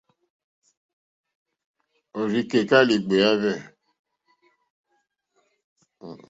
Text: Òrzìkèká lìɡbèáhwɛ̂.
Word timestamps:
Òrzìkèká 2.17 2.79
lìɡbèáhwɛ̂. 2.87 3.57